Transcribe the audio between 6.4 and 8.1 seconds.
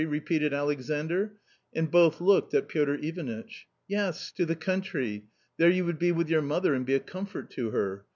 mother and be a comfort to her.